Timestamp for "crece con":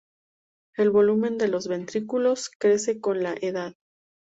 2.57-3.21